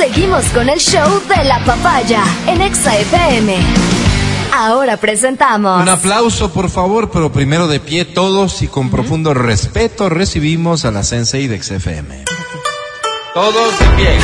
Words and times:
Seguimos 0.00 0.46
con 0.54 0.66
el 0.70 0.80
show 0.80 1.20
de 1.28 1.44
la 1.44 1.62
papaya 1.62 2.24
en 2.46 2.62
Exa 2.62 2.96
FM. 2.96 3.54
Ahora 4.50 4.96
presentamos. 4.96 5.82
Un 5.82 5.90
aplauso, 5.90 6.50
por 6.54 6.70
favor, 6.70 7.10
pero 7.10 7.30
primero 7.30 7.68
de 7.68 7.80
pie 7.80 8.06
todos 8.06 8.62
y 8.62 8.68
con 8.68 8.90
profundo 8.90 9.34
respeto 9.34 10.08
recibimos 10.08 10.86
a 10.86 10.90
la 10.90 11.02
Sensei 11.02 11.48
de 11.48 11.62
XFM. 11.62 12.24
Todos 13.34 13.78
de 13.78 13.86
pie. 13.96 14.18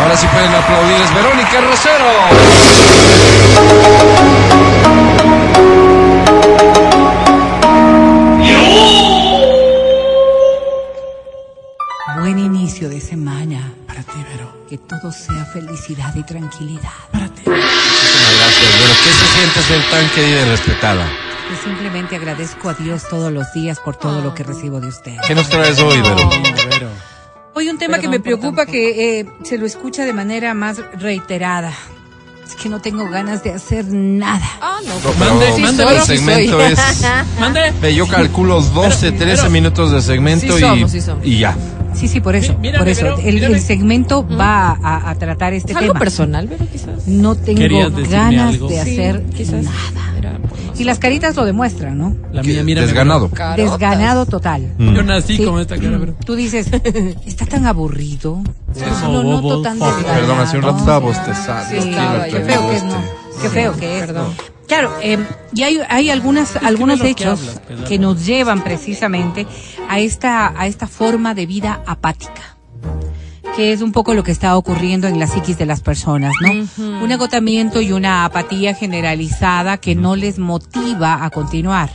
Ahora 0.00 0.16
sí 0.16 0.26
pueden 0.32 0.54
aplaudir, 0.54 0.96
es 0.96 1.14
Verónica 1.14 1.60
Buen 6.80 6.91
de 12.92 13.00
semana. 13.00 13.72
Para 13.86 14.02
ti, 14.02 14.12
Vero. 14.30 14.64
Que 14.68 14.78
todo 14.78 15.12
sea 15.12 15.44
felicidad 15.52 16.14
y 16.14 16.22
tranquilidad. 16.22 16.90
Para 17.10 17.26
ti. 17.28 17.42
Muchísimas 17.46 18.36
gracias, 18.38 18.80
Vero. 18.80 18.94
¿Qué 19.04 19.12
se 19.12 19.26
siente 19.36 19.62
ser 19.62 19.90
tan 19.90 20.08
querida 20.10 20.40
y 20.42 20.44
respetada? 20.50 21.06
Yo 21.50 21.56
simplemente 21.64 22.16
agradezco 22.16 22.68
a 22.70 22.74
Dios 22.74 23.02
todos 23.08 23.32
los 23.32 23.52
días 23.52 23.78
por 23.80 23.96
todo 23.96 24.20
lo 24.22 24.34
que 24.34 24.42
recibo 24.44 24.80
de 24.80 24.88
usted. 24.88 25.16
¿Qué 25.26 25.34
nos 25.34 25.48
traes 25.48 25.78
hoy, 25.80 26.00
Vero? 26.00 26.88
Hoy 27.54 27.68
un 27.68 27.78
tema 27.78 27.98
que 27.98 28.08
me 28.08 28.20
preocupa 28.20 28.64
que 28.64 29.20
eh, 29.20 29.26
se 29.42 29.58
lo 29.58 29.66
escucha 29.66 30.04
de 30.06 30.12
manera 30.14 30.54
más 30.54 30.78
reiterada. 30.98 31.72
Es 32.46 32.54
que 32.56 32.68
no 32.68 32.80
tengo 32.80 33.08
ganas 33.08 33.42
de 33.44 33.52
hacer 33.52 33.84
nada. 33.86 34.44
Ah, 34.60 34.78
no. 34.84 34.94
No, 35.00 35.14
mande, 35.18 35.46
pero 35.54 35.58
mande, 35.66 35.82
el 35.82 35.88
Vero, 35.90 36.00
sí 36.06 36.16
segmento 36.16 36.58
soy. 36.60 36.72
es... 37.82 37.94
Yo 37.96 38.08
calculo 38.08 38.60
12, 38.62 39.12
13 39.12 39.36
pero- 39.36 39.50
minutos 39.50 39.92
de 39.92 40.00
segmento 40.02 40.46
Sí 40.58 40.64
y, 40.64 40.66
somos, 40.68 40.90
sí 40.90 41.00
somos. 41.00 41.24
y 41.26 41.38
ya. 41.38 41.56
Sí, 41.94 42.08
sí, 42.08 42.20
por 42.20 42.34
eso. 42.34 42.52
Mi- 42.54 42.58
mírame, 42.60 42.78
por 42.80 42.88
eso. 42.88 43.04
Vero, 43.04 43.18
el, 43.24 43.42
el 43.44 43.60
segmento 43.60 44.26
va 44.26 44.72
a, 44.82 45.10
a 45.10 45.14
tratar 45.16 45.52
este 45.52 45.72
Es 45.72 45.76
algo 45.78 45.92
tema. 45.92 46.00
personal, 46.00 46.48
pero 46.48 46.66
quizás. 46.70 47.06
No 47.06 47.34
tengo 47.34 47.58
¿Querías 47.58 47.90
decirme 47.90 48.10
ganas 48.16 48.54
algo? 48.54 48.68
de 48.68 48.74
Sí, 48.74 48.80
hacer 48.92 49.22
quizás. 49.36 49.62
nada. 49.64 50.14
Era 50.18 50.32
no 50.32 50.38
Y 50.78 50.84
las 50.84 50.98
caritas 50.98 51.36
lo 51.36 51.44
demuestran, 51.44 51.98
¿no? 51.98 52.16
La 52.32 52.42
mía, 52.42 52.62
mira. 52.64 52.82
Desganado. 52.82 53.30
Desganado 53.56 54.26
total. 54.26 54.72
Mm. 54.78 54.94
Yo 54.94 55.02
nací 55.02 55.36
Sí. 55.36 55.44
con 55.44 55.60
esta 55.60 55.76
cara, 55.78 55.96
pero. 56.00 56.14
Tú 56.24 56.34
dices, 56.34 56.68
está 57.26 57.46
tan 57.46 57.66
aburrido. 57.66 58.42
Oh, 59.04 59.12
lo 59.12 59.22
noto 59.22 59.62
tan 59.62 59.78
desganado. 59.78 60.14
Perdón, 60.14 60.38
hace 60.40 60.56
un 60.56 60.62
rato 60.62 60.78
estaba 60.78 60.98
bostezando. 60.98 61.82
Sí, 61.82 61.90
qué 61.90 62.30
yo 62.32 62.44
feo 62.46 62.60
que 62.68 62.76
es, 62.76 62.82
este. 62.82 62.88
¿no? 62.88 63.02
Qué 63.42 63.48
feo 63.48 63.76
que 63.76 63.98
es. 63.98 64.06
Perdón. 64.06 64.26
Claro, 64.72 64.90
eh, 65.02 65.18
y 65.52 65.64
hay, 65.64 65.80
hay 65.86 66.08
algunas, 66.08 66.56
algunos 66.56 66.98
que 66.98 67.10
hechos 67.10 67.40
hablas, 67.40 67.86
que 67.86 67.98
nos 67.98 68.24
llevan 68.24 68.64
precisamente 68.64 69.46
a 69.86 70.00
esta, 70.00 70.58
a 70.58 70.66
esta 70.66 70.86
forma 70.86 71.34
de 71.34 71.44
vida 71.44 71.82
apática 71.84 72.56
que 73.54 73.74
es 73.74 73.82
un 73.82 73.92
poco 73.92 74.14
lo 74.14 74.22
que 74.22 74.32
está 74.32 74.56
ocurriendo 74.56 75.08
en 75.08 75.18
la 75.18 75.26
psiquis 75.26 75.58
de 75.58 75.66
las 75.66 75.82
personas, 75.82 76.32
¿no? 76.40 77.02
Un 77.02 77.12
agotamiento 77.12 77.82
y 77.82 77.92
una 77.92 78.24
apatía 78.24 78.74
generalizada 78.74 79.76
que 79.76 79.94
no 79.94 80.16
les 80.16 80.38
motiva 80.38 81.22
a 81.22 81.28
continuar. 81.28 81.90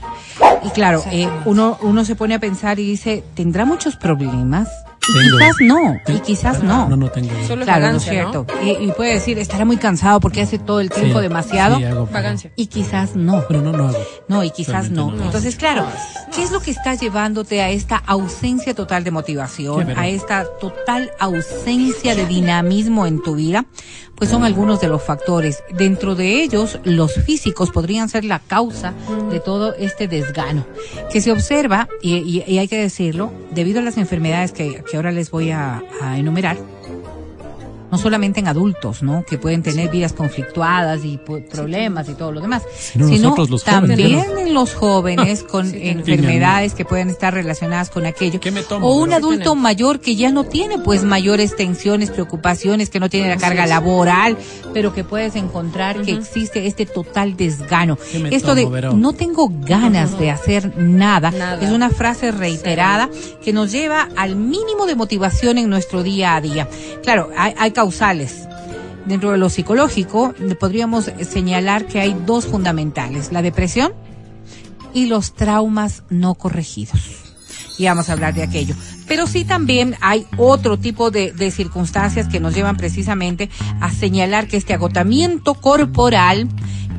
Y 0.64 0.70
claro, 0.70 1.03
eh, 1.11 1.28
uno, 1.45 1.80
uno 1.81 2.05
se 2.05 2.16
pone 2.16 2.36
a 2.36 2.39
pensar 2.39 2.78
y 2.78 2.86
dice, 2.86 3.23
¿tendrá 3.33 3.66
muchos 3.66 3.95
problemas? 3.95 4.70
Y 5.09 5.30
quizás 5.31 5.55
no, 5.61 6.02
y 6.08 6.19
quizás 6.19 6.63
no. 6.63 6.89
No, 6.89 6.95
no 6.97 7.09
tengo. 7.09 7.30
Solo 7.47 7.63
Claro, 7.66 7.91
no 7.91 7.97
es 7.97 8.03
cierto. 8.03 8.45
Y, 8.63 8.72
y 8.72 8.91
puede 8.91 9.14
decir, 9.14 9.39
estará 9.39 9.64
muy 9.66 9.77
cansado 9.77 10.19
porque 10.19 10.41
hace 10.41 10.59
todo 10.59 10.80
el 10.81 10.89
tiempo 10.89 11.17
Sí, 11.19 11.23
demasiado. 11.23 11.77
Sí, 11.77 11.83
hago, 11.86 12.05
pero- 12.05 12.14
Vagancia. 12.14 12.52
Y 12.55 12.67
quizás 12.67 13.16
no. 13.16 13.44
Pero 13.47 13.61
no, 13.61 13.72
no 13.72 13.88
hago. 13.89 13.97
No, 14.27 14.44
y 14.44 14.52
quizás 14.52 14.89
no. 14.91 15.14
Entonces, 15.23 15.55
claro, 15.55 15.86
¿qué 16.36 16.44
es 16.44 16.52
lo 16.52 16.59
que 16.59 16.72
está 16.72 16.95
llevándote 16.95 17.61
a 17.61 17.69
esta 17.69 17.97
ausencia 17.97 18.73
total 18.73 19.03
de 19.03 19.11
motivación, 19.11 19.91
a 19.97 20.08
esta 20.08 20.45
total 20.59 21.11
ausencia 21.19 22.16
de 22.16 22.25
dinamismo 22.25 23.05
en 23.05 23.21
tu 23.21 23.36
vida? 23.36 23.66
Pues 24.16 24.31
son 24.31 24.44
algunos 24.44 24.81
de 24.81 24.88
los 24.88 25.03
factores. 25.03 25.64
Dentro 25.77 26.15
de 26.15 26.42
ellos, 26.42 26.80
los 26.83 27.14
físicos 27.14 27.70
podrían 27.70 28.09
ser 28.09 28.26
la 28.26 28.39
causa 28.39 28.93
de 29.30 29.39
todo 29.39 29.76
este 29.76 30.08
desgano, 30.08 30.65
que 31.11 31.21
se 31.21 31.32
observa, 31.32 31.87
y, 32.02 32.15
y- 32.17 32.43
y 32.48 32.58
hay 32.58 32.67
que 32.67 32.80
decirlo, 32.80 33.32
debido 33.52 33.80
a 33.80 33.83
las 33.83 33.95
enfermedades 33.98 34.52
que, 34.53 34.83
que 34.89 34.96
ahora 34.97 35.11
les 35.11 35.31
voy 35.31 35.52
a, 35.52 35.81
enumerar, 36.15 36.58
no 37.92 37.98
solamente 37.98 38.39
en 38.39 38.48
adultos, 38.48 39.02
¿no? 39.03 39.23
Que 39.23 39.37
pueden 39.37 39.64
tener 39.64 39.89
vidas 39.89 40.14
conflictuadas 40.14 41.05
y 41.05 41.17
problemas 41.17 42.09
y 42.09 42.14
todo 42.15 42.31
lo 42.31 42.42
demás, 42.42 42.64
Sino 42.77 43.08
sino 43.08 43.23
nosotros 43.30 43.49
los 43.49 43.64
jóvenes, 43.64 43.98
también 43.98 44.27
¿no? 44.33 44.37
en 44.39 44.53
los 44.53 44.73
jóvenes 44.73 45.43
con 45.49 45.70
Sí, 45.71 45.80
enfermedades 45.83 46.73
que 46.73 46.86
pueden 46.86 47.09
estar 47.09 47.33
relacionadas 47.33 47.89
con 47.89 48.05
aquello. 48.05 48.39
¿Qué 48.39 48.52
me 48.52 48.64
tomo, 48.64 48.87
O 48.87 48.95
un 49.02 49.14
adulto 49.14 49.37
tenemos. 49.39 49.58
mayor 49.58 49.99
que 49.99 50.15
ya 50.15 50.31
no 50.31 50.43
tiene 50.43 50.80
pues 50.80 51.03
mayores 51.03 51.55
tensiones, 51.55 52.09
preocupaciones, 52.11 52.89
que 52.89 52.99
no 52.99 53.09
tiene 53.09 53.30
la 53.30 53.37
carga 53.37 53.65
laboral, 53.65 54.37
pero 54.73 54.93
que 54.93 55.03
puedes 55.03 55.36
encontrar 55.36 56.02
que 56.02 56.11
existe 56.11 56.67
este 56.67 56.86
total 56.86 57.37
desgano. 57.37 57.97
¿Qué 58.11 58.20
me 58.20 58.36
Esto 58.36 58.53
de 58.55 58.65
Vero? 58.65 58.93
no 58.93 59.14
tengo 59.14 59.49
ganas 59.61 60.17
de 60.20 60.30
hacer 60.31 60.77
nada, 60.77 61.31
Nada. 61.31 61.61
es 61.61 61.71
una 61.71 61.89
frase 61.89 62.31
reiterada 62.31 63.09
que 63.43 63.53
nos 63.53 63.71
lleva 63.71 64.09
al 64.15 64.36
mínimo 64.36 64.86
de 64.86 64.95
motivación 64.95 65.58
en 65.58 65.70
nuestro 65.70 66.03
día 66.03 66.36
a 66.36 66.42
día. 66.42 66.67
Claro, 67.03 67.30
hay, 67.37 67.53
hay 67.58 67.71
causales. 67.77 68.48
Dentro 69.05 69.32
de 69.32 69.38
lo 69.38 69.52
psicológico, 69.52 70.33
podríamos 70.60 71.11
señalar 71.21 71.86
que 71.86 71.99
hay 71.99 72.17
dos 72.26 72.48
fundamentales, 72.48 73.32
la 73.32 73.43
depresión 73.43 73.93
y 74.95 75.05
los 75.05 75.36
traumas 75.36 76.02
no 76.10 76.33
corregidos. 76.33 76.99
Y 77.77 77.86
vamos 77.86 78.10
a 78.10 78.14
hablar 78.14 78.33
de 78.33 78.42
aquello. 78.42 78.73
Pero 79.08 79.27
sí 79.27 79.45
también 79.45 79.95
hay 80.02 80.26
otro 80.38 80.80
tipo 80.80 81.11
de, 81.11 81.32
de 81.33 81.52
circunstancias 81.52 82.27
que 82.27 82.39
nos 82.39 82.55
llevan 82.55 82.77
precisamente 82.77 83.52
a 83.80 83.92
señalar 83.92 84.48
que 84.48 84.58
este 84.58 84.73
agotamiento 84.73 85.54
corporal 85.54 86.49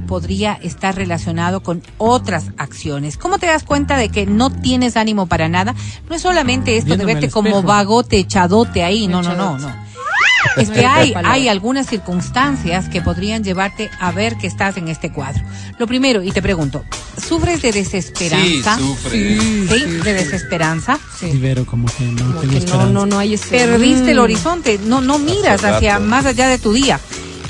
podría 0.07 0.53
estar 0.63 0.95
relacionado 0.95 1.61
con 1.61 1.83
otras 1.99 2.53
acciones. 2.57 3.19
¿Cómo 3.19 3.39
te 3.39 3.47
das 3.47 3.65
cuenta 3.65 3.97
de 3.97 4.11
que 4.11 4.27
no 4.27 4.51
tienes 4.51 4.97
ánimo 4.97 5.27
para 5.27 5.49
nada? 5.49 5.75
No 6.09 6.15
es 6.15 6.23
solamente 6.23 6.77
esto 6.77 6.97
de 6.97 7.05
verte 7.05 7.31
como 7.31 7.65
vagote, 7.65 8.21
echadote 8.21 8.85
ahí. 8.85 9.09
No, 9.09 9.23
no, 9.23 9.35
no, 9.35 9.59
no. 9.59 9.88
Es 10.57 10.71
que 10.71 10.85
hay, 10.87 11.15
hay 11.25 11.49
algunas 11.49 11.87
circunstancias 11.87 12.89
que 12.89 13.01
podrían 13.03 13.45
llevarte 13.45 13.91
a 14.01 14.11
ver 14.13 14.37
que 14.37 14.47
estás 14.47 14.77
en 14.77 14.89
este 14.89 15.13
cuadro. 15.13 15.43
Lo 15.79 15.87
primero, 15.87 16.23
y 16.23 16.33
te 16.33 16.43
pregunto, 16.43 16.85
¿sufres 17.17 17.63
de 17.63 17.73
Sí, 17.73 17.79
desesperanza? 17.81 18.77
sufre. 18.79 19.39
¿Sí? 19.39 19.85
¿De 20.05 20.15
desesperanza? 20.15 20.99
Libero 21.23 21.65
como 21.67 21.87
que 21.87 22.05
no 22.05 22.17
tengo 22.25 22.41
Que 22.41 22.47
no, 22.47 22.53
esperanza. 22.59 22.87
no, 22.93 23.07
no 23.07 23.19
hay 23.19 23.35
ese. 23.35 23.49
Perdiste 23.59 24.11
el 24.13 24.19
Mm. 24.19 24.23
horizonte, 24.23 24.81
no, 24.85 25.01
no 25.01 25.19
miras 25.19 25.63
hacia 25.65 25.99
más 25.99 26.25
allá 26.27 26.49
de 26.49 26.59
tu 26.59 26.73
día. 26.73 26.99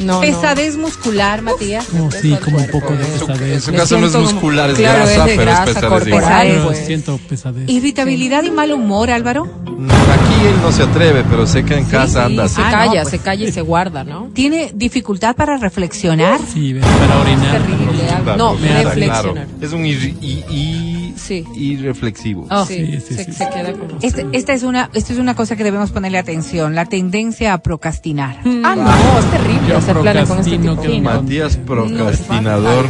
No, 0.00 0.14
no. 0.14 0.20
Pesadez 0.20 0.76
muscular, 0.76 1.42
Matías. 1.42 1.92
No, 1.92 2.10
sí, 2.10 2.36
como 2.44 2.58
un 2.58 2.66
poco 2.68 2.94
de 2.94 3.04
su, 3.18 3.24
en 3.24 3.32
pesadez. 3.32 3.64
su 3.64 3.72
caso 3.72 3.98
no 3.98 4.06
es 4.06 4.14
muscular, 4.14 4.70
es 4.70 4.76
claro, 4.76 4.98
grasa, 5.04 5.12
es 5.12 5.24
de 5.24 5.30
pero 5.36 5.42
grasa 5.42 5.62
es 5.64 5.74
pesadez 5.74 5.90
corporal, 6.10 6.62
pues. 6.66 6.86
siento 6.86 7.20
pesadez. 7.28 7.68
Irritabilidad 7.68 8.42
y 8.44 8.50
mal 8.50 8.72
humor, 8.72 9.10
Álvaro. 9.10 9.44
Aquí 9.44 10.46
él 10.46 10.54
no 10.62 10.72
se 10.72 10.82
atreve, 10.84 11.24
pero 11.28 11.46
sé 11.46 11.64
que 11.64 11.74
en 11.76 11.84
casa 11.84 12.24
anda 12.26 12.44
así. 12.44 12.56
Se 12.56 12.62
Ah, 12.62 12.70
calla, 12.70 12.86
no, 12.86 12.92
pues. 13.02 13.08
se 13.10 13.18
calla 13.18 13.44
y 13.48 13.52
se 13.52 13.60
guarda, 13.60 14.04
¿no? 14.04 14.28
¿Tiene 14.34 14.70
dificultad 14.74 15.34
para 15.36 15.56
reflexionar? 15.56 16.38
Sí, 16.52 16.74
para 16.74 17.20
orinar. 17.20 17.52
Terrible. 17.62 17.98
Claro, 18.24 18.36
No, 18.36 18.54
me 18.54 18.68
da, 18.68 18.82
reflexionar. 18.84 19.22
claro. 19.22 19.46
Es 19.60 19.72
un 19.72 19.84
ir- 19.84 20.16
y, 20.20 20.44
y, 20.50 20.87
Sí. 21.28 21.44
irreflexivo. 21.54 22.46
Oh. 22.50 22.64
Sí, 22.66 22.74
Sí, 22.86 23.00
sí, 23.06 23.14
se, 23.14 23.24
sí. 23.26 23.32
se 23.32 23.48
queda 23.50 23.72
como. 23.72 23.98
Este- 24.02 24.26
esta 24.32 24.52
es 24.54 24.62
una, 24.62 24.90
esto 24.94 25.12
es 25.12 25.18
una 25.18 25.34
cosa 25.36 25.54
que 25.56 25.64
debemos 25.64 25.90
ponerle 25.90 26.18
atención, 26.18 26.74
la 26.74 26.86
tendencia 26.86 27.52
a 27.52 27.58
procrastinar. 27.58 28.38
Ah, 28.64 28.74
no, 28.76 29.18
es 29.18 29.30
terrible 29.30 29.68
Yo 29.68 29.76
hacer 29.78 29.96
planes 29.98 30.28
con 30.28 30.38
este 30.38 30.50
procrastino 30.58 30.80
tipo. 30.82 30.94
no. 31.10 31.22
Matías 31.22 31.56
procrastinador 31.56 32.86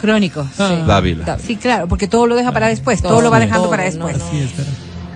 Crónico. 0.00 0.46
Ah, 0.58 0.84
Dávila. 0.86 1.38
Sí, 1.38 1.56
claro, 1.56 1.88
porque 1.88 2.06
todo 2.06 2.26
lo 2.28 2.36
deja 2.36 2.52
para 2.52 2.68
después, 2.68 3.02
todo 3.02 3.20
lo 3.20 3.30
va 3.32 3.40
dejando 3.40 3.62
todo, 3.64 3.70
para 3.70 3.90
no, 3.90 4.06
después. 4.06 4.16
Sí, 4.30 4.38
espera. 4.42 4.68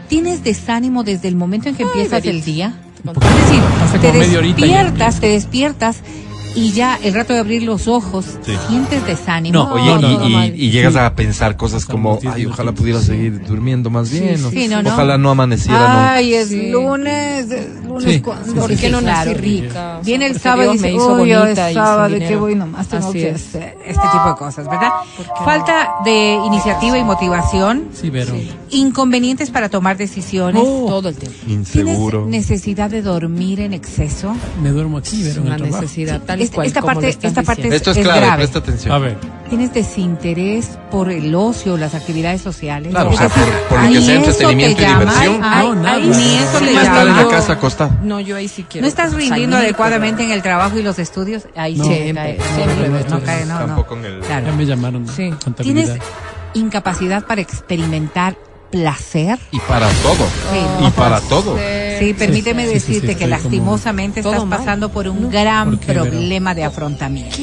¿Tienes 0.08 0.42
desánimo 0.42 1.04
desde 1.04 1.28
el 1.28 1.36
momento 1.36 1.68
en 1.68 1.76
que 1.76 1.84
empiezas 1.84 2.22
Verito. 2.22 2.30
el 2.30 2.44
día? 2.44 2.74
Es 3.04 3.12
decir, 3.12 4.00
te 4.00 4.08
y 4.08 4.52
despiertas, 4.52 5.20
te 5.20 5.26
despiertas 5.28 5.96
y 6.54 6.72
ya 6.72 6.98
el 7.02 7.14
rato 7.14 7.32
de 7.32 7.38
abrir 7.40 7.62
los 7.62 7.88
ojos, 7.88 8.24
Sí. 8.44 8.52
sientes 8.68 9.04
desánimo. 9.06 9.54
No, 9.54 9.72
Oye, 9.74 9.84
No, 9.94 10.00
y, 10.00 10.32
no, 10.32 10.44
y- 10.46 10.66
y 10.66 10.70
llegas 10.70 10.92
Sí. 10.94 10.98
a 10.98 11.14
pensar 11.14 11.56
cosas 11.56 11.86
como, 11.86 12.18
ay, 12.32 12.46
ojalá 12.46 12.72
pudiera 12.72 13.00
seguir 13.00 13.44
durmiendo 13.46 13.90
más 13.90 14.10
bien. 14.10 14.44
o- 14.44 14.50
sí, 14.50 14.68
no, 14.68 14.82
no. 14.82 14.90
Ojalá 14.90 15.18
no 15.18 15.30
amaneciera 15.30 16.14
Ay, 16.14 16.34
es 16.34 16.48
Sí. 16.48 16.70
lunes, 16.70 17.50
es 17.50 17.84
lunes 17.84 18.14
Sí, 18.14 18.20
cuando. 18.20 18.52
sí, 18.52 18.58
¿Por 18.58 18.70
sí, 18.70 18.76
qué 18.76 18.86
sí, 18.86 18.92
no 18.92 18.98
claro. 19.00 19.30
nací 19.30 19.40
rica? 19.40 19.68
O 19.68 19.72
sea, 19.72 20.00
Viene 20.02 20.26
el 20.26 20.38
sábado 20.40 20.70
y 20.70 20.72
dice, 20.74 20.92
"Uy, 20.94 21.32
es 21.32 21.54
sábado, 21.74 22.08
¿y 22.08 22.12
qué 22.12 22.18
dinero". 22.24 22.40
voy 22.40 22.54
nomás? 22.54 22.88
Tengo 22.88 23.08
Así 23.08 23.18
que 23.18 23.28
es. 23.30 23.34
hacer 23.36 23.76
este 23.86 24.02
tipo 24.12 24.28
de 24.28 24.34
cosas, 24.36 24.68
¿verdad? 24.68 24.88
Falta 25.44 25.94
de 26.04 26.38
iniciativa 26.46 26.98
y 26.98 27.04
motivación, 27.04 27.84
Sí, 27.94 28.10
Vero. 28.10 28.34
inconvenientes 28.70 29.50
para 29.50 29.68
tomar 29.68 29.96
decisiones. 29.96 30.62
Oh. 30.64 30.86
Todo 30.88 31.08
el 31.08 31.16
tiempo. 31.16 31.36
¿Tienes 31.46 31.68
Inseguro. 31.74 32.26
necesidad 32.26 32.90
de 32.90 33.02
dormir 33.02 33.60
en 33.60 33.72
exceso? 33.72 34.34
Me 34.62 34.70
duermo 34.70 34.98
aquí, 34.98 35.22
Vero, 35.22 35.40
en 35.40 35.46
Una 35.46 35.56
el 35.56 35.62
trabajo. 35.62 35.82
necesidad. 35.82 36.20
Tal 36.22 36.40
Este- 36.42 36.66
esta 36.66 36.80
como 36.80 36.92
parte- 36.94 37.08
esta 37.08 37.42
parte 37.42 37.62
diciendo. 37.62 37.76
Esto 37.76 37.90
es, 37.92 37.96
es 37.98 38.04
clave, 38.04 38.20
grave. 38.20 38.36
presta 38.36 38.58
atención. 38.58 38.94
A 38.94 38.98
ver, 38.98 39.16
Tienes 39.48 39.74
desinterés 39.74 40.78
por 40.90 41.10
el 41.10 41.34
ocio, 41.34 41.76
las 41.76 41.94
actividades 41.94 42.40
sociales. 42.40 42.90
Claro, 42.90 43.10
Es 43.10 43.16
o 43.16 43.18
sea, 43.18 43.28
por- 43.28 43.44
por 43.68 43.82
lo 43.82 43.92
que 43.92 44.00
sea 44.00 44.14
entretenimiento 44.14 44.80
y 44.80 44.84
llama. 44.84 44.98
diversión. 45.00 45.40
Ay, 45.44 45.66
No, 45.68 45.74
nada. 45.74 45.98
ni 45.98 46.08
eso 46.36 46.58
Sí, 46.58 46.64
le 46.64 46.72
estar 46.72 47.06
en 47.06 47.12
la 47.12 47.22
llama. 47.22 47.28
casa 47.28 47.52
acostado. 47.52 47.90
No, 48.02 48.18
yo 48.20 48.36
ahí 48.36 48.48
sí 48.48 48.64
quiero. 48.66 48.84
No 48.84 48.88
estás 48.88 49.12
rindiendo 49.12 49.56
salir, 49.56 49.66
adecuadamente 49.68 50.22
en 50.24 50.30
el 50.30 50.40
trabajo 50.40 50.78
y 50.78 50.82
los 50.82 50.98
estudios. 50.98 51.46
Ahí 51.54 51.76
No. 51.76 51.84
sí 51.84 51.90
Siempre, 51.94 52.14
cae. 52.14 52.38
No, 52.38 52.44
siempre, 52.64 52.88
no, 52.88 52.92
¿verdad? 52.94 53.10
no 53.10 53.20
cae, 53.24 53.44
no, 53.44 53.54
no. 53.60 53.66
Tampoco 53.66 53.94
en 53.96 54.04
el- 54.06 54.20
Claro. 54.20 54.46
ya 54.46 54.52
me 54.52 54.64
llamaron. 54.66 55.06
Sí. 55.08 55.34
Tienes 55.60 55.90
incapacidad 56.54 57.26
para 57.26 57.40
experimentar 57.42 58.36
placer. 58.72 59.38
Y 59.52 59.60
para 59.60 59.86
todo. 59.88 60.26
Sí. 60.50 60.86
Y 60.86 60.90
para 60.90 61.20
todo. 61.20 61.56
Sí, 62.00 62.14
permíteme 62.14 62.62
sí, 62.64 62.68
sí, 62.68 62.74
decirte 62.74 63.08
sí, 63.12 63.14
que 63.14 63.26
lastimosamente 63.28 64.18
estás 64.20 64.44
mal. 64.44 64.58
pasando 64.58 64.88
por 64.90 65.06
un 65.06 65.30
gran 65.30 65.70
¿Por 65.70 65.78
qué, 65.78 65.92
problema 65.92 66.52
de 66.56 66.64
afrontamiento. 66.64 67.36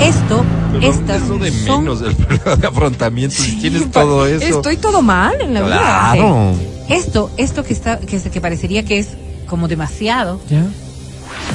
Esto, 0.00 0.42
estas 0.80 1.22
eso 1.22 1.38
de 1.38 1.52
son- 1.52 1.80
menos, 1.84 2.00
el 2.02 2.14
problema 2.16 2.56
de 2.56 2.66
afrontamiento. 2.66 3.36
Si 3.36 3.60
tienes 3.60 3.90
todo 3.90 4.26
eso. 4.26 4.56
Estoy 4.56 4.76
todo 4.78 5.02
mal 5.02 5.38
en 5.40 5.52
la 5.54 5.60
vida. 5.62 5.78
Claro. 6.14 6.54
esto, 6.88 7.30
esto 7.36 7.62
que 7.64 7.72
está, 7.74 7.98
que, 8.00 8.18
que 8.20 8.40
parecería 8.40 8.84
que 8.84 8.98
es 8.98 9.08
como 9.46 9.68
demasiado. 9.68 10.40
¿Ya? 10.48 10.64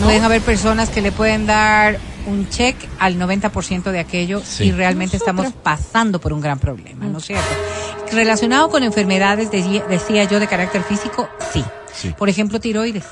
Pueden 0.03 0.23
haber 0.23 0.41
personas 0.41 0.89
que 0.89 1.01
le 1.01 1.11
pueden 1.11 1.47
dar 1.47 1.97
un 2.27 2.47
check 2.49 2.75
al 2.99 3.17
90% 3.17 3.83
de 3.91 3.99
aquello 3.99 4.41
Sí. 4.45 4.65
y 4.65 4.71
realmente 4.71 5.17
estamos 5.17 5.47
pasando 5.63 6.19
por 6.19 6.33
un 6.33 6.41
gran 6.41 6.59
problema, 6.59 7.05
¿no 7.05 7.17
es 7.19 7.25
cierto? 7.25 7.45
Relacionado 8.11 8.69
con 8.69 8.83
enfermedades, 8.83 9.51
decía, 9.51 9.83
decía 9.87 10.23
yo, 10.25 10.39
de 10.39 10.47
carácter 10.47 10.83
físico, 10.83 11.29
sí. 11.51 11.63
Sí. 11.93 12.13
Por 12.17 12.29
ejemplo, 12.29 12.59
tiroides. 12.59 13.05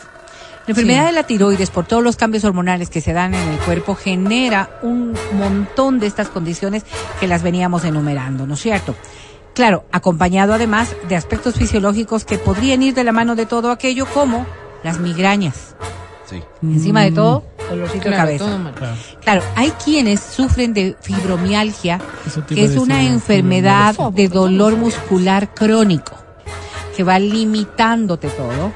La 0.67 0.71
enfermedad 0.71 1.05
de 1.05 1.11
la 1.11 1.23
tiroides, 1.23 1.69
por 1.69 1.85
todos 1.85 2.03
los 2.03 2.15
cambios 2.15 2.43
hormonales 2.43 2.89
que 2.89 3.01
se 3.01 3.13
dan 3.13 3.35
en 3.35 3.49
el 3.49 3.57
cuerpo, 3.59 3.95
genera 3.95 4.79
un 4.81 5.15
montón 5.33 5.99
de 5.99 6.07
estas 6.07 6.29
condiciones 6.29 6.83
que 7.19 7.27
las 7.27 7.43
veníamos 7.43 7.85
enumerando, 7.85 8.47
¿no 8.47 8.55
es 8.55 8.61
cierto? 8.61 8.95
Claro, 9.53 9.85
acompañado 9.91 10.53
además 10.53 10.95
de 11.07 11.15
aspectos 11.15 11.55
fisiológicos 11.55 12.25
que 12.25 12.37
podrían 12.37 12.81
ir 12.81 12.93
de 12.93 13.03
la 13.03 13.11
mano 13.11 13.35
de 13.35 13.45
todo 13.45 13.71
aquello, 13.71 14.05
como 14.07 14.45
las 14.83 14.99
migrañas. 14.99 15.75
Sí. 16.25 16.41
Encima 16.63 17.03
de 17.03 17.11
todo, 17.11 17.43
dolorcito 17.69 18.03
de 18.05 18.09
Claro, 18.09 18.23
cabeza. 18.23 18.45
todo 18.45 18.59
mal. 18.59 18.73
Claro. 18.73 18.95
Claro, 19.23 19.41
hay 19.55 19.71
quienes 19.83 20.19
sufren 20.21 20.73
de 20.73 20.95
fibromialgia, 21.01 21.99
Eso 22.25 22.45
que 22.45 22.59
a 22.61 22.63
es 22.63 22.75
una 22.77 22.97
decir, 22.97 23.11
enfermedad 23.13 23.95
de 24.11 24.27
dolor 24.27 24.75
muscular 24.77 25.53
crónico, 25.53 26.15
que 26.95 27.03
va 27.03 27.19
limitándote 27.19 28.27
todo 28.29 28.71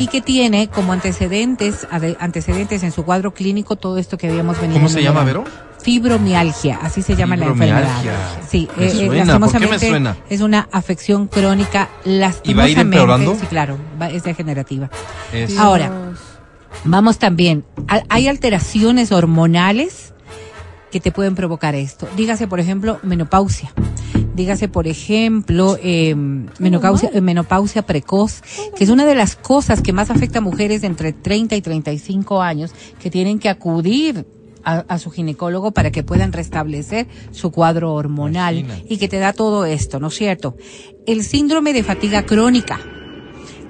y 0.00 0.06
que 0.08 0.20
tiene 0.20 0.68
como 0.68 0.92
antecedentes 0.92 1.86
antecedentes 2.18 2.82
en 2.82 2.92
su 2.92 3.04
cuadro 3.04 3.32
clínico 3.32 3.76
todo 3.76 3.98
esto 3.98 4.16
que 4.18 4.28
habíamos 4.28 4.60
venido. 4.60 4.78
¿Cómo 4.78 4.88
se 4.88 5.02
llama. 5.02 5.24
Vero? 5.24 5.44
Fibromialgia, 5.80 6.78
así 6.82 7.02
se 7.02 7.16
llama 7.16 7.36
la 7.36 7.46
Fibromialgia. 7.46 7.84
enfermedad. 7.86 8.18
Sí, 8.48 8.68
Me 8.76 8.84
eh, 8.84 8.88
eh, 8.88 8.90
suena, 8.90 9.06
¿por 9.06 9.16
qué 9.52 9.58
me 9.58 9.66
lastimosamente 9.66 9.88
suena? 9.88 10.16
es 10.28 10.40
una 10.40 10.68
afección 10.72 11.28
crónica 11.28 11.88
lastimosamente. 12.04 12.80
empeorando? 12.80 13.34
Sí, 13.36 13.46
claro, 13.46 13.78
va- 14.00 14.10
es 14.10 14.22
degenerativa. 14.24 14.90
Es- 15.32 15.56
Ahora, 15.56 15.90
Vamos 16.84 17.18
también, 17.18 17.64
hay 18.08 18.28
alteraciones 18.28 19.12
hormonales 19.12 20.14
que 20.90 21.00
te 21.00 21.12
pueden 21.12 21.34
provocar 21.34 21.74
esto. 21.74 22.08
Dígase, 22.16 22.46
por 22.48 22.60
ejemplo, 22.60 22.98
menopausia. 23.02 23.72
Dígase, 24.34 24.68
por 24.68 24.86
ejemplo, 24.86 25.76
eh, 25.82 26.14
menopausia, 26.58 27.10
menopausia 27.20 27.82
precoz, 27.82 28.40
que 28.76 28.84
es 28.84 28.90
una 28.90 29.04
de 29.04 29.14
las 29.14 29.36
cosas 29.36 29.82
que 29.82 29.92
más 29.92 30.10
afecta 30.10 30.38
a 30.38 30.42
mujeres 30.42 30.80
de 30.80 30.86
entre 30.86 31.12
30 31.12 31.56
y 31.56 31.60
35 31.60 32.40
años 32.40 32.72
que 33.00 33.10
tienen 33.10 33.38
que 33.38 33.48
acudir 33.48 34.26
a, 34.64 34.84
a 34.88 34.98
su 34.98 35.10
ginecólogo 35.10 35.72
para 35.72 35.90
que 35.90 36.04
puedan 36.04 36.32
restablecer 36.32 37.08
su 37.32 37.50
cuadro 37.50 37.92
hormonal 37.94 38.58
Imagina. 38.58 38.86
y 38.88 38.98
que 38.98 39.08
te 39.08 39.18
da 39.18 39.32
todo 39.32 39.64
esto, 39.64 39.98
¿no 39.98 40.08
es 40.08 40.14
cierto? 40.14 40.56
El 41.06 41.24
síndrome 41.24 41.72
de 41.72 41.82
fatiga 41.82 42.24
crónica, 42.24 42.80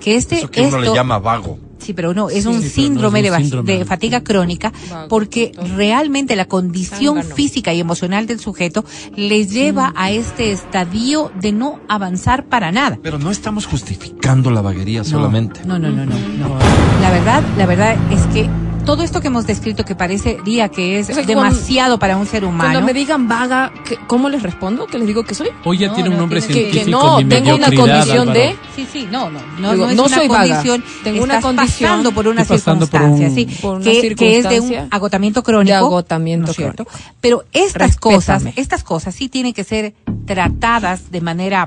que 0.01 0.17
este 0.17 0.37
Eso 0.37 0.51
que 0.51 0.63
uno 0.63 0.79
le 0.79 0.95
llama 0.95 1.19
vago. 1.19 1.68
Sí, 1.89 1.95
pero 1.95 2.13
no, 2.13 2.29
es 2.29 2.43
Sí, 2.43 2.49
un 2.51 2.61
sí, 2.61 2.61
pero 2.61 2.61
no 2.61 2.67
es 2.67 2.73
síndrome, 2.75 3.19
un 3.21 3.25
de, 3.25 3.31
va- 3.31 3.39
síndrome. 3.39 3.79
de 3.79 3.85
fatiga 3.87 4.23
crónica 4.23 4.73
porque 5.09 5.53
realmente 5.77 6.37
la 6.37 6.45
condición 6.45 7.23
física 7.25 7.73
y 7.73 7.81
emocional 7.81 8.27
del 8.27 8.41
sujeto 8.41 8.85
les 9.17 9.51
lleva 9.51 9.95
a 9.97 10.11
este 10.11 10.53
estadio 10.53 11.33
de 11.41 11.53
no 11.53 11.81
avanzar 11.89 12.45
para 12.45 12.71
nada. 12.73 12.99
Pero 13.03 13.19
no 13.19 13.31
estamos 13.31 13.65
justificando 13.65 14.51
la 14.51 14.61
vaguería 14.61 15.03
solamente. 15.03 15.61
No, 15.65 15.79
no, 15.79 15.89
no, 15.91 16.05
no, 16.05 16.15
no. 16.15 16.59
La 17.01 17.11
verdad, 17.11 17.43
la 17.57 17.65
verdad 17.65 17.97
es 18.13 18.21
que 18.35 18.51
todo 18.89 19.03
esto 19.03 19.21
que 19.21 19.27
hemos 19.27 19.47
descrito 19.47 19.85
que 19.85 19.95
parecería 19.95 20.71
que 20.71 20.99
es 20.99 21.11
O 21.11 21.13
sea, 21.13 21.23
que 21.23 21.27
demasiado 21.35 21.99
para 21.99 22.17
un 22.17 22.25
ser 22.25 22.43
humano. 22.47 22.71
Cuando 22.73 22.81
me 22.87 22.95
digan 22.95 23.29
vaga, 23.29 23.71
¿qué- 23.87 23.99
¿cómo 24.07 24.31
les 24.31 24.43
respondo? 24.43 24.87
¿Qué 24.87 24.97
les 24.97 25.07
digo 25.07 25.25
que 25.25 25.35
soy? 25.35 25.49
Hoy 25.65 25.77
ya 25.77 25.89
No, 25.89 25.95
tiene 25.95 26.09
un 26.09 26.15
no, 26.15 26.21
nombre 26.23 26.41
tiene 26.41 26.55
que- 26.55 26.67
que 26.69 26.73
científico. 26.85 27.21
no, 27.21 27.29
tengo 27.29 27.55
una 27.55 27.71
condición 27.71 28.33
de-. 28.33 28.57
Sí, 28.75 28.87
sí, 28.91 29.07
no, 29.13 29.29
no, 29.29 29.41
no, 29.59 29.73
Digo, 29.75 29.85
no 29.85 29.91
es 29.91 29.97
no 29.97 30.05
una 30.07 30.17
soy 30.17 30.29
vaga, 30.29 30.47
condición, 30.55 30.85
tengo 31.05 31.23
una 31.23 31.41
condición, 31.43 31.91
pasando 31.91 32.13
por 32.13 32.29
una 32.29 32.45
por 32.47 32.59
circunstancia, 32.59 33.29
un- 33.29 33.35
sí, 33.35 33.45
por 33.61 33.75
una 33.77 33.85
que, 33.85 34.15
que 34.15 34.39
es 34.39 34.49
de 34.49 34.61
un 34.61 34.75
agotamiento 34.91 35.43
crónico, 35.43 35.71
de 35.73 35.75
agotamiento 35.77 36.47
¿no 36.47 36.51
es 36.53 36.57
cierto? 36.57 36.85
crónico. 36.87 37.09
Pero 37.21 37.45
estas 37.53 37.75
Respétame. 37.91 38.15
cosas, 38.17 38.45
estas 38.57 38.85
cosas 38.85 39.15
sí 39.15 39.29
tienen 39.29 39.53
que 39.53 39.65
ser 39.65 39.93
tratadas 40.25 41.11
de 41.11 41.21
manera 41.21 41.67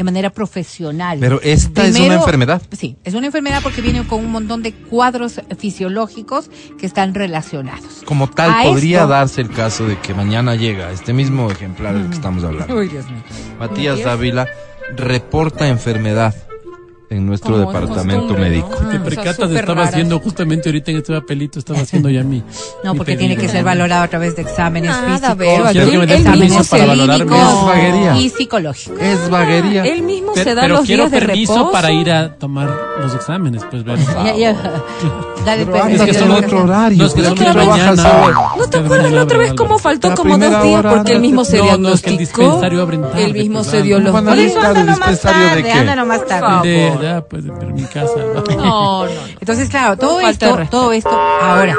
de 0.00 0.04
manera 0.04 0.30
profesional. 0.30 1.18
Pero 1.20 1.42
esta 1.42 1.84
es 1.86 1.94
una 2.00 2.14
enfermedad. 2.14 2.62
Sí, 2.72 2.96
es 3.04 3.12
una 3.12 3.26
enfermedad 3.26 3.60
porque 3.62 3.82
viene 3.82 4.02
con 4.06 4.20
un 4.24 4.30
montón 4.32 4.62
de 4.62 4.72
cuadros 4.72 5.42
fisiológicos 5.58 6.50
que 6.78 6.86
están 6.86 7.12
relacionados. 7.14 8.00
Como 8.06 8.30
tal, 8.30 8.50
A 8.50 8.62
podría 8.62 9.00
esto- 9.00 9.08
darse 9.08 9.40
el 9.42 9.50
caso 9.50 9.86
de 9.86 9.98
que 9.98 10.14
mañana 10.14 10.54
llega 10.54 10.90
este 10.90 11.12
mismo 11.12 11.50
ejemplar 11.50 11.92
del 11.98 12.08
que 12.08 12.14
estamos 12.14 12.42
hablando. 12.44 12.74
Uy, 12.76 12.88
Dios 12.88 13.04
mío. 13.10 13.22
Matías 13.58 14.02
Dávila 14.02 14.48
reporta 14.96 15.68
enfermedad 15.68 16.34
en 17.10 17.26
nuestro 17.26 17.54
Como 17.56 17.66
departamento 17.72 18.32
¿no? 18.34 18.38
médico. 18.38 18.68
Te 18.68 18.74
Ah, 18.76 18.86
o 18.86 18.90
sea, 18.92 19.02
percatas, 19.02 19.50
estaba 19.50 19.82
haciendo 19.82 20.20
justamente 20.20 20.68
ahorita 20.68 20.90
en 20.92 20.96
este 20.98 21.12
papelito, 21.12 21.58
estaba 21.58 21.80
haciendo 21.82 22.08
ya 22.08 22.22
mi. 22.22 22.42
No, 22.84 22.92
mi 22.92 22.98
porque 22.98 23.16
tiene 23.16 23.34
que 23.34 23.40
pedido. 23.42 23.52
ser 23.54 23.64
valorado 23.64 24.04
a 24.04 24.08
través 24.08 24.36
de 24.36 24.42
exámenes 24.42 24.90
Nada, 24.92 25.34
físicos, 25.34 25.72
Quiero 25.72 25.90
que 25.90 25.98
me 25.98 26.04
exámenes 26.14 26.50
permiso 26.52 26.70
para 26.70 26.86
valorarme. 26.86 27.36
Es 27.36 27.64
vaguería. 27.66 28.16
y 28.16 28.28
psicológicos. 28.30 29.00
Es 29.00 29.28
vaguería. 29.28 29.84
Él 29.84 30.02
mismo 30.02 30.34
se 30.34 30.54
da 30.54 30.62
pero 30.62 30.74
los 30.76 30.86
quiero 30.86 31.02
días 31.08 31.12
de 31.20 31.26
permiso 31.26 31.54
reposo. 31.54 31.72
para 31.72 31.90
ir 31.92 32.10
a 32.12 32.34
tomar 32.36 32.70
los 33.02 33.12
exámenes, 33.14 33.62
pues 33.70 33.82
ver. 33.84 33.98
Ya, 33.98 34.36
ya. 34.36 34.52
Dale, 35.44 35.66
Pero 35.66 35.86
Es 35.88 36.02
que 36.02 36.12
ya. 36.12 36.32
otro 36.34 36.62
horario. 36.64 36.98
No, 36.98 37.06
es 37.06 37.14
que 37.14 37.20
hoy. 37.22 38.32
¿No 38.58 38.68
te 38.68 38.78
acuerdas 38.78 39.12
la 39.12 39.22
otra 39.22 39.38
vez 39.38 39.52
cómo 39.54 39.78
faltó 39.78 40.14
como 40.14 40.38
dos 40.38 40.62
días? 40.62 40.82
Porque 40.84 41.12
él 41.14 41.20
mismo 41.20 41.44
se 41.44 41.58
no, 41.58 41.76
no, 41.78 41.88
es 41.92 42.02
que 42.02 42.10
el 42.10 42.16
diagnosticó. 42.18 42.42
dispensario 42.42 42.82
abre 42.82 42.98
tarde, 42.98 43.24
Él 43.24 43.32
mismo 43.32 43.64
se 43.64 43.82
dio 43.82 43.98
los 43.98 44.12
van 44.12 44.26
a 44.28 44.30
Por 44.30 44.38
días. 44.38 44.52
eso 44.52 44.60
anda 44.60 44.80
el 44.80 44.86
de 44.86 45.16
tarde, 45.16 45.72
anda 45.72 45.96
nomás 45.96 46.26
tarde. 46.26 46.92
Ya, 47.02 47.20
pues, 47.22 47.44
mi 47.44 47.82
casa. 47.84 48.12
¿no? 48.34 48.42
No, 48.56 49.04
no. 49.04 49.10
Entonces, 49.40 49.68
claro, 49.68 49.96
todo 49.96 50.20
Falta 50.20 50.50
esto, 50.50 50.68
todo 50.70 50.92
esto, 50.92 51.10
ahora, 51.10 51.76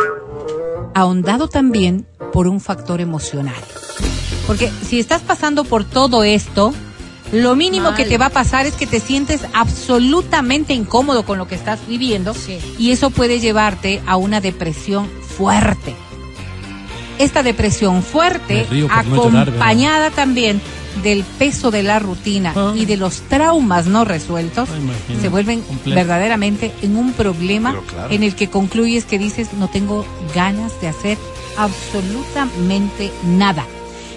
ahondado 0.94 1.48
también 1.48 2.06
por 2.34 2.48
un 2.48 2.60
factor 2.60 3.02
emocional. 3.02 3.56
Porque 4.48 4.72
si 4.88 5.00
estás 5.00 5.22
pasando 5.22 5.64
por 5.64 5.84
todo 5.84 6.24
esto, 6.24 6.74
lo 7.32 7.56
mínimo 7.56 7.90
Mal. 7.90 7.96
que 7.96 8.06
te 8.06 8.18
va 8.18 8.26
a 8.28 8.30
pasar 8.30 8.66
es 8.66 8.74
que 8.74 8.88
te 8.88 9.00
sientes 9.00 9.42
absolutamente 9.54 10.74
incómodo 10.74 11.24
con 11.24 11.38
lo 11.38 11.48
que 11.48 11.56
estás 11.56 11.80
viviendo 11.88 12.34
Sí. 12.34 12.60
y 12.78 12.92
eso 12.92 13.10
puede 13.10 13.40
llevarte 13.40 14.02
a 14.06 14.18
una 14.18 14.42
depresión 14.42 15.08
fuerte. 15.38 15.96
Esta 17.20 17.44
depresión 17.44 18.04
fuerte, 18.04 18.66
no 18.70 18.76
llorar, 18.76 19.06
acompañada 19.06 20.10
también 20.10 20.60
del 21.04 21.24
peso 21.24 21.72
de 21.72 21.84
la 21.84 22.00
rutina 22.00 22.54
Ah. 22.56 22.74
y 22.76 22.86
de 22.86 22.98
los 22.98 23.22
traumas 23.22 23.88
no 23.88 24.06
resueltos, 24.06 24.70
se 25.22 25.30
vuelven 25.30 25.64
verdaderamente 25.86 26.72
en 26.82 26.96
un 26.98 27.14
problema 27.14 27.76
claro. 27.88 28.12
en 28.14 28.24
el 28.24 28.36
que 28.36 28.50
concluyes 28.50 29.06
que 29.06 29.18
dices 29.20 29.54
no 29.54 29.68
tengo 29.70 30.06
ganas 30.36 30.80
de 30.82 30.88
hacer 30.90 31.18
absolutamente 31.58 33.12
nada. 33.26 33.66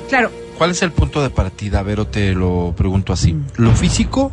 Claro, 0.08 0.30
¿Cuál 0.58 0.70
es 0.70 0.82
el 0.82 0.92
punto 0.92 1.20
de 1.20 1.30
partida? 1.30 1.82
Vero, 1.82 2.06
te 2.06 2.32
lo 2.32 2.72
pregunto 2.76 3.12
así. 3.12 3.32
Mm. 3.34 3.44
¿Lo 3.56 3.72
físico? 3.72 4.30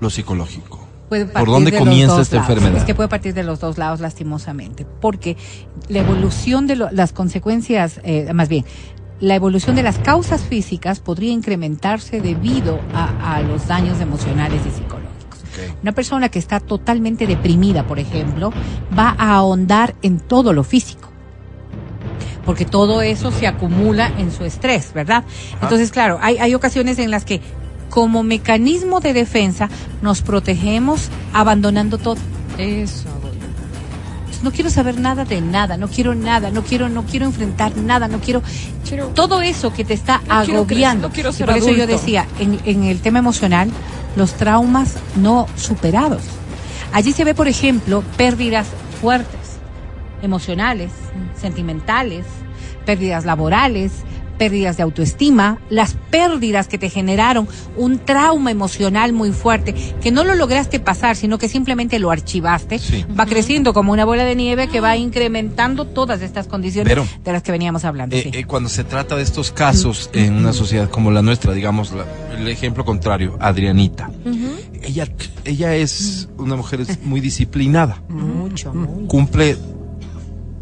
¿Lo 0.00 0.10
psicológico? 0.10 0.86
puede 1.08 1.24
¿Por 1.26 1.46
dónde 1.46 1.72
comienza 1.76 2.20
esta 2.20 2.36
lados. 2.36 2.50
enfermedad? 2.50 2.78
Es 2.78 2.84
que 2.84 2.94
puede 2.94 3.08
partir 3.08 3.32
de 3.32 3.44
los 3.44 3.60
dos 3.60 3.78
lados 3.78 4.00
lastimosamente, 4.00 4.84
porque 5.00 5.36
la 5.88 6.00
evolución 6.00 6.66
de 6.66 6.74
lo- 6.76 6.90
las 6.90 7.12
consecuencias, 7.12 8.00
eh, 8.04 8.28
más 8.34 8.48
bien, 8.48 8.64
la 9.20 9.34
evolución 9.34 9.76
de 9.76 9.82
las 9.82 9.98
causas 9.98 10.42
físicas 10.42 11.00
podría 11.00 11.32
incrementarse 11.32 12.20
debido 12.20 12.80
a, 12.94 13.36
a 13.36 13.40
los 13.42 13.66
daños 13.66 14.00
emocionales 14.00 14.60
y 14.66 14.70
psicológicos. 14.70 15.06
Una 15.82 15.92
persona 15.92 16.28
que 16.28 16.38
está 16.38 16.60
totalmente 16.60 17.26
deprimida, 17.26 17.86
por 17.86 17.98
ejemplo, 17.98 18.52
va 18.96 19.14
a 19.18 19.36
ahondar 19.36 19.94
en 20.02 20.20
todo 20.20 20.52
lo 20.52 20.64
físico. 20.64 21.10
Porque 22.44 22.64
todo 22.64 23.02
eso 23.02 23.32
se 23.32 23.46
acumula 23.46 24.12
en 24.18 24.30
su 24.30 24.44
estrés, 24.44 24.92
¿verdad? 24.92 25.24
Entonces, 25.62 25.90
claro, 25.90 26.18
hay, 26.22 26.38
hay 26.38 26.54
ocasiones 26.54 26.98
en 26.98 27.10
las 27.10 27.24
que 27.24 27.40
como 27.90 28.22
mecanismo 28.22 29.00
de 29.00 29.12
defensa 29.12 29.68
nos 30.02 30.22
protegemos 30.22 31.08
abandonando 31.32 31.98
todo. 31.98 32.18
Eso, 32.58 33.08
no 34.42 34.52
quiero 34.52 34.70
saber 34.70 34.98
nada 35.00 35.24
de 35.24 35.40
nada, 35.40 35.76
no 35.76 35.88
quiero 35.88 36.14
nada, 36.14 36.50
no 36.50 36.62
quiero, 36.62 36.88
no 36.88 37.02
quiero 37.04 37.26
enfrentar 37.26 37.76
nada, 37.76 38.08
no 38.08 38.18
quiero, 38.20 38.42
Quiero- 38.88 39.08
todo 39.08 39.40
eso 39.42 39.72
que 39.72 39.84
te 39.84 39.94
está 39.94 40.18
No 40.26 40.44
quiero 40.44 40.60
agobiando. 40.60 41.08
crecer, 41.10 41.24
no 41.26 41.32
quiero 41.32 41.56
Y 41.56 41.60
por 41.60 41.70
eso 41.70 41.78
yo 41.78 41.86
decía, 41.86 42.26
en, 42.38 42.58
en 42.64 42.84
el 42.84 43.00
tema 43.00 43.18
emocional, 43.18 43.70
los 44.16 44.34
traumas 44.34 44.94
no 45.16 45.46
superados. 45.56 46.22
Allí 46.92 47.12
se 47.12 47.24
ve, 47.24 47.34
por 47.34 47.48
ejemplo, 47.48 48.02
pérdidas 48.16 48.66
fuertes, 49.00 49.58
emocionales, 50.22 50.90
sentimentales, 51.40 52.24
pérdidas 52.84 53.24
laborales, 53.24 53.92
pérdidas 54.36 54.76
de 54.76 54.82
autoestima, 54.82 55.58
las 55.70 55.96
pérdidas 56.10 56.68
que 56.68 56.78
te 56.78 56.88
generaron 56.90 57.48
un 57.76 57.98
trauma 57.98 58.50
emocional 58.50 59.12
muy 59.12 59.32
fuerte, 59.32 59.74
que 60.00 60.10
no 60.10 60.24
lo 60.24 60.34
lograste 60.34 60.80
pasar, 60.80 61.16
sino 61.16 61.38
que 61.38 61.48
simplemente 61.48 61.98
lo 61.98 62.10
archivaste, 62.10 62.78
Sí. 62.78 63.04
va 63.18 63.26
creciendo 63.26 63.72
como 63.74 63.92
una 63.92 64.04
bola 64.04 64.24
de 64.24 64.34
nieve 64.36 64.68
que 64.68 64.80
va 64.80 64.96
incrementando 64.96 65.84
todas 65.86 66.22
estas 66.22 66.46
condiciones 66.46 66.90
Pero, 66.90 67.06
de 67.24 67.32
las 67.32 67.42
que 67.42 67.52
veníamos 67.52 67.84
hablando. 67.84 68.16
Eh, 68.16 68.22
sí. 68.24 68.30
eh, 68.32 68.44
cuando 68.44 68.68
se 68.68 68.84
trata 68.84 69.16
de 69.16 69.22
estos 69.22 69.50
casos 69.52 70.10
en 70.12 70.34
una 70.34 70.52
sociedad 70.52 70.88
como 70.90 71.10
la 71.10 71.22
nuestra, 71.22 71.52
digamos, 71.52 71.92
la- 71.92 72.04
el 72.38 72.48
ejemplo 72.48 72.84
contrario, 72.84 73.36
Adrianita. 73.40 74.10
Ella, 74.82 75.08
ella 75.44 75.74
es 75.74 76.28
una 76.38 76.54
mujer 76.56 76.84
muy 77.02 77.20
disciplinada, 77.20 78.02
Mucho, 78.08 78.72
mucho. 78.72 79.08
cumple, 79.08 79.56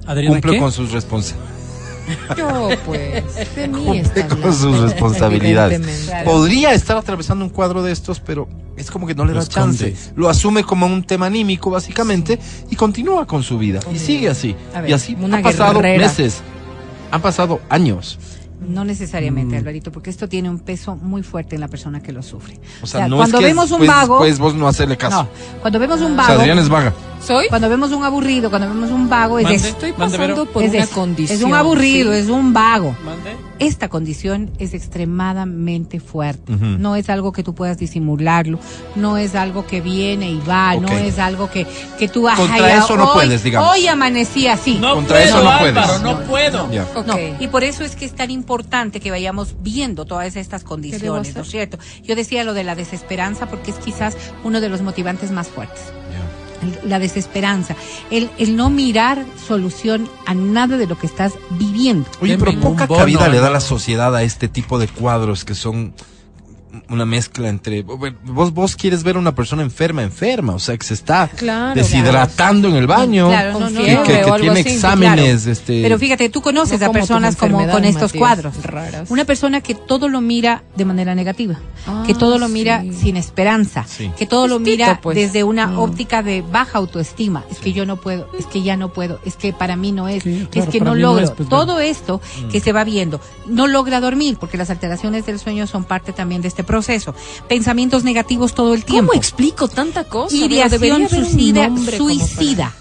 cumple 0.07 0.53
¿qué? 0.53 0.59
con 0.59 0.73
sus 0.73 0.93
responsabilidades. 0.93 1.64
Yo, 2.37 2.69
pues, 2.85 3.55
de 3.57 3.69
mí 3.69 3.99
está 3.99 4.27
con 4.29 4.55
sus 4.55 4.81
responsabilidades. 4.81 6.11
Podría 6.25 6.73
estar 6.73 6.97
atravesando 6.97 7.45
un 7.45 7.51
cuadro 7.51 7.83
de 7.83 7.93
estos, 7.93 8.21
pero 8.21 8.49
es 8.77 8.91
como 8.91 9.07
que 9.07 9.15
no 9.15 9.25
le 9.25 9.33
Lo 9.33 9.41
da 9.41 9.47
chance. 9.47 9.95
Lo 10.17 10.29
asume 10.29 10.65
como 10.65 10.87
un 10.87 11.05
tema 11.05 11.27
anímico, 11.27 11.71
básicamente, 11.71 12.39
y 12.71 12.77
continúa 12.77 13.27
con 13.27 13.43
su 13.43 13.59
vida. 13.59 13.81
Y 13.93 13.99
sigue 13.99 14.29
así. 14.29 14.55
Ver, 14.75 14.91
y 14.91 14.93
así 14.93 15.17
han 15.31 15.43
pasado 15.43 15.75
guerrera. 15.75 16.07
meses. 16.07 16.43
Han 17.11 17.23
pasado 17.23 17.61
años. 17.69 18.19
No 18.67 18.85
necesariamente, 18.85 19.57
Mm. 19.57 19.59
Alvarito, 19.59 19.93
porque 19.93 20.09
esto 20.09 20.27
tiene 20.29 20.49
un 20.49 20.59
peso 20.59 20.97
muy 20.97 21.23
fuerte 21.23 21.55
en 21.57 21.61
la 21.61 21.69
persona 21.69 22.01
que 22.03 22.13
lo 22.13 22.23
sufre. 22.23 22.59
O 22.83 22.87
sea, 22.87 23.09
no 23.09 23.17
cuando 23.17 23.37
es 23.37 23.41
que 23.43 23.47
vemos 23.49 23.71
un 23.71 23.79
pues, 23.79 23.89
vago, 23.91 24.19
pues 24.19 24.39
vos 24.39 24.55
no 24.55 24.67
hacerle 24.67 24.97
caso. 24.97 25.23
no, 25.25 25.29
cuando 25.61 25.79
vemos 25.79 26.01
un 26.01 26.13
O 26.13 26.17
vago, 26.17 26.29
sea, 26.29 26.37
Adrián 26.41 26.59
es 26.59 26.69
vaga. 26.71 26.95
¿Soy? 27.27 27.49
cuando 27.49 27.69
vemos 27.69 27.93
un 27.93 28.05
aburrido, 28.05 28.51
cuando 28.51 28.69
vemos 28.69 28.91
un 28.91 29.09
vago, 29.09 29.39
es 29.39 29.45
Mande. 29.45 29.57
eso. 29.57 29.69
Estoy 29.69 29.93
Mande, 29.93 30.19
pasando 30.19 30.35
Vero. 30.45 30.53
por 30.53 30.63
es 30.63 30.71
una 30.71 30.83
eso. 30.83 30.95
condición. 30.95 31.39
Es 31.39 31.45
un 31.45 31.55
aburrido, 31.55 32.13
sí. 32.13 32.19
es 32.19 32.29
un 32.29 32.53
vago. 32.53 32.97
Mande. 33.05 33.37
Esta 33.61 33.89
condición 33.89 34.51
es 34.59 34.75
extremadamente 34.75 36.01
fuerte. 36.01 36.53
No 36.53 36.97
es 36.97 37.09
algo 37.09 37.33
que 37.33 37.43
tú 37.43 37.55
puedas 37.55 37.79
disimularlo, 37.79 38.59
no 38.97 39.17
es 39.17 39.35
algo 39.35 39.65
que 39.67 39.81
viene 39.81 40.31
y 40.31 40.41
va, 40.41 40.75
no 40.77 40.89
es 40.89 41.19
algo 41.19 41.49
que, 41.49 41.67
que 41.99 42.09
tú 42.09 42.23
vas 42.23 42.39
Contra 42.39 42.79
eso 42.79 42.97
no 42.97 43.13
puedes, 43.13 43.43
digamos. 43.45 43.71
Hoy 43.71 43.87
amanecí 43.87 44.49
así. 44.49 44.79
No 44.81 44.95
Contra 44.95 45.19
puedo, 45.19 45.29
eso 45.29 45.45
no 45.45 45.59
puedes. 45.59 45.77
Álvaro, 45.77 45.99
no 46.01 46.21
puedo. 46.25 46.69
No, 47.07 47.15
y 47.39 47.47
por 47.49 47.65
eso 47.65 47.85
es 47.85 47.95
que 47.95 48.05
es 48.05 48.15
tan 48.15 48.31
importante 48.31 49.01
que 49.01 49.11
vayamos 49.11 49.55
viendo 49.61 50.05
todas 50.05 50.37
estas 50.37 50.65
condiciones? 50.65 51.35
¿no 51.35 51.43
es 51.43 51.49
cierto? 51.49 51.79
Yo 52.03 52.17
decía 52.17 52.45
lo 52.45 52.55
de 52.55 52.65
la 52.65 52.75
desesperanza 52.75 53.47
porque 53.47 53.71
es 53.71 53.77
quizás 53.79 54.17
uno 54.43 54.61
de 54.61 54.69
los 54.69 54.83
motivantes 54.83 55.31
más 55.31 55.49
fuertes. 55.49 55.81
La 56.85 56.99
desesperanza, 56.99 57.77
el, 58.11 58.31
el 58.39 58.57
no 58.57 58.71
mirar 58.71 59.25
solución 59.47 60.09
a 60.27 60.35
nada 60.35 60.77
de 60.77 60.87
lo 60.87 60.99
que 60.99 61.07
estás 61.07 61.35
viviendo. 61.51 62.09
Oye, 62.21 62.39
pero 62.39 62.59
poca 62.61 62.87
bono, 62.87 63.01
cabida 63.01 63.29
le 63.29 63.37
da 63.37 63.47
Álvaro. 63.47 63.55
la 63.55 63.61
sociedad 63.61 64.15
a 64.15 64.23
este 64.23 64.49
tipo 64.49 64.79
de 64.79 64.89
cuadros 64.89 65.45
que 65.45 65.55
son 65.55 65.93
una 66.91 67.05
mezcla 67.07 67.49
entre 67.49 67.83
vos 67.83 68.53
vos 68.53 68.77
quieres 68.77 69.03
ver 69.03 69.17
a 69.17 69.19
una 69.19 69.35
persona 69.35 69.63
enferma 69.63 70.03
enferma 70.03 70.55
o 70.55 70.59
sea 70.59 70.77
que 70.77 70.85
se 70.85 70.95
está 70.95 71.29
Claro, 71.29 71.75
deshidratando 71.75 72.69
en 72.69 72.77
el 72.77 72.87
baño 72.87 73.29
Claro, 73.29 73.59
no, 73.59 73.71
no, 73.71 73.81
que, 73.81 73.99
que 74.05 74.25
o 74.25 74.35
algo 74.35 74.39
tiene 74.53 74.61
así, 74.61 74.69
exámenes 74.71 75.47
este 75.47 75.83
Pero 75.83 75.99
fíjate, 75.99 76.29
tú 76.29 76.43
conoces 76.43 76.81
No 76.81 76.87
a 76.87 76.93
personas 76.93 77.37
como 77.37 77.59
con 77.69 77.85
estos 77.85 78.13
Matías, 78.15 78.19
cuadros. 78.19 78.63
raras. 78.65 79.11
Una 79.11 79.25
persona 79.25 79.61
que 79.61 79.75
todo 79.75 80.09
lo 80.09 80.21
mira 80.21 80.63
de 80.77 80.85
manera 80.85 81.15
negativa, 81.15 81.57
Ah, 81.87 82.05
que 82.07 82.15
todo 82.15 82.39
lo 82.39 82.49
mira 82.49 82.83
sí. 82.83 82.93
sin 82.93 83.17
esperanza, 83.17 83.85
Sí. 83.87 84.11
que 84.17 84.27
todo 84.27 84.47
lo 84.49 84.59
mira 84.59 85.01
pues. 85.03 85.17
desde 85.17 85.45
una 85.45 85.67
Mm. 85.69 85.79
óptica 85.79 86.23
de 86.23 86.43
baja 86.43 86.79
autoestima. 86.79 87.45
Es 87.51 87.59
que 87.59 87.73
yo 87.73 87.87
no 87.87 87.97
puedo, 87.97 88.29
es 88.39 88.47
que 88.47 88.63
ya 88.63 88.77
no 88.77 88.93
puedo, 88.93 89.21
es 89.25 89.37
que 89.37 89.53
para 89.53 89.77
mí 89.77 89.93
no 89.93 90.09
es, 90.09 90.23
Sí, 90.23 90.49
es 90.55 90.67
que 90.69 90.81
no 90.81 90.87
no 90.91 90.95
logro. 90.97 91.25
es, 91.25 91.31
pues, 91.31 91.49
todo 91.49 91.81
esto 91.81 92.21
Mm. 92.45 92.49
que 92.49 92.61
se 92.61 92.73
va 92.73 92.85
viendo. 92.85 93.21
No 93.47 93.67
logra 93.67 94.01
dormir 94.01 94.37
porque 94.39 94.57
las 94.59 94.71
alteraciones 94.71 95.25
del 95.27 95.39
sueño 95.39 95.67
son 95.67 95.85
parte 95.85 96.13
también 96.13 96.43
de 96.43 96.49
este 96.49 96.63
proceso. 96.63 96.74
Pensamientos 97.49 98.05
negativos 98.05 98.55
todo 98.55 98.75
el 98.75 98.85
tiempo. 98.85 99.11
¿Cómo 99.13 99.19
explico 99.21 99.69
tanta 99.69 100.05
cosa? 100.05 100.35
Ideación 100.35 101.09
suicida, 101.09 101.69
para- 101.69 101.97
suicida. 101.97 102.73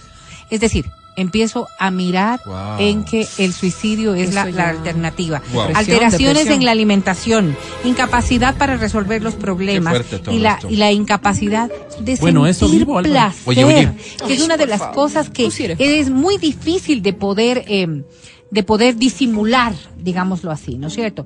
Es 0.50 0.60
decir, 0.60 0.86
empiezo 1.16 1.68
a 1.80 1.92
mirar 1.92 2.42
Wow. 2.46 2.56
en 2.80 3.04
que 3.06 3.28
el 3.38 3.54
suicidio 3.54 4.16
es 4.16 4.34
la, 4.34 4.42
alternativa. 4.44 5.42
Wow. 5.54 5.68
Depresión, 5.68 5.76
Alteraciones 5.78 6.28
depresión. 6.28 6.60
en 6.60 6.66
la 6.66 6.72
alimentación, 6.72 7.58
incapacidad 7.84 8.56
para 8.58 8.78
resolver 8.78 9.22
los 9.22 9.36
problemas 9.36 9.96
y 10.32 10.40
la, 10.40 10.60
y 10.70 10.76
la 10.78 10.92
incapacidad 10.92 11.70
de 12.00 12.16
Bueno, 12.16 12.48
eso 12.48 12.66
sentir 12.68 12.86
vivo, 12.88 13.00
placer, 13.02 13.42
Oye, 13.46 13.64
oye. 13.64 13.92
que 14.26 14.34
es 14.34 14.42
una 14.42 14.58
de 14.58 14.66
las 14.66 14.82
cosas 14.88 15.30
que 15.30 15.50
es 15.80 16.10
muy 16.10 16.38
difícil 16.38 17.02
de 17.04 17.14
poder 17.14 17.64
eh, 17.68 18.04
de 18.50 18.62
poder 18.64 18.96
disimular, 18.98 19.74
digámoslo 19.98 20.52
así, 20.52 20.78
¿no 20.78 20.88
es 20.88 20.94
cierto? 20.94 21.26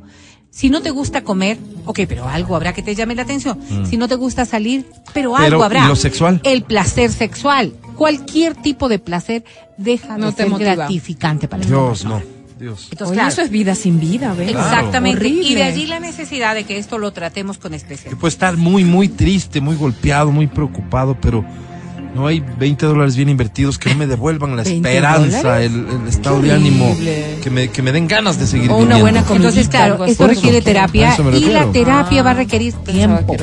Si 0.57 0.71
no 0.71 0.81
te 0.81 0.89
gusta 0.89 1.21
comer, 1.23 1.59
ok, 1.85 1.99
pero 2.09 2.27
algo 2.27 2.55
habrá 2.55 2.73
que 2.73 2.81
te 2.81 2.95
llame 2.95 3.13
la 3.13 3.21
atención. 3.21 3.59
Si 3.87 3.95
no 3.95 4.07
te 4.07 4.15
gusta 4.15 4.43
salir, 4.43 4.87
pero, 5.13 5.33
Mm. 5.33 5.35
Pero, 5.35 5.35
algo 5.35 5.63
habrá. 5.63 5.85
¿y 5.85 5.87
lo 5.89 5.95
sexual? 5.95 6.41
El 6.43 6.63
placer 6.63 7.11
sexual. 7.11 7.73
Cualquier 7.95 8.55
tipo 8.55 8.89
de 8.89 8.97
placer 8.97 9.43
deja 9.77 10.17
No 10.17 10.27
de 10.27 10.31
te 10.31 10.41
ser 10.43 10.49
motiva. 10.49 10.73
gratificante 10.75 11.47
para 11.47 11.63
Dios 11.63 12.05
no 12.05 12.23
Dios 12.59 12.87
Entonces, 12.91 13.07
Oye, 13.09 13.13
claro, 13.17 13.29
eso 13.29 13.41
es 13.43 13.51
vida 13.51 13.75
sin 13.75 13.99
vida, 13.99 14.33
¿ves? 14.33 14.49
Claro. 14.51 14.65
exactamente. 14.67 15.27
Y 15.27 15.53
de 15.53 15.61
allí 15.61 15.85
la 15.85 15.99
necesidad 15.99 16.55
de 16.55 16.63
que 16.63 16.79
esto 16.79 16.97
lo 16.97 17.13
tratemos 17.13 17.59
con 17.59 17.69
que 17.69 17.77
especial. 17.77 18.17
puede 18.17 18.29
estar 18.31 18.57
muy 18.57 18.83
muy 18.83 19.09
triste 19.09 19.61
muy 19.61 19.75
golpeado 19.75 20.31
muy 20.31 20.47
preocupado 20.47 21.15
pero 21.21 21.45
no 22.17 22.27
hay 22.27 22.39
20 22.41 22.85
dólares 22.87 23.15
bien 23.15 23.29
invertidos 23.29 23.77
que 23.77 23.89
no 23.91 23.95
me 23.95 24.07
devuelvan 24.07 24.55
la 24.55 24.63
20 24.63 24.89
esperanza, 24.89 25.61
el, 25.61 25.85
el 25.87 26.07
estado 26.09 26.41
Qué 26.41 26.47
de 26.47 26.53
ánimo, 26.53 26.89
horrible. 26.91 27.37
que 27.43 27.49
me, 27.49 27.69
que 27.69 27.81
me 27.81 27.91
den 27.91 28.07
ganas 28.07 28.39
de 28.39 28.47
seguir 28.47 28.71
O 28.71 28.75
una 28.77 28.95
viviendo. 28.95 29.01
buena 29.03 29.19
Entonces, 29.35 29.69
claro, 29.69 30.03
esto 30.05 30.25
eso. 30.25 30.27
requiere 30.27 30.61
terapia 30.61 31.15
y 31.33 31.45
la 31.45 31.71
terapia 31.71 32.19
Ah, 32.21 32.23
va 32.23 32.31
a 32.31 32.33
requerir 32.33 32.73
tiempo. 32.73 33.35